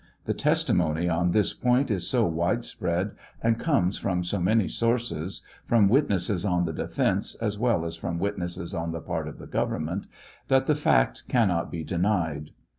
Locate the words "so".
2.09-2.25, 4.23-4.39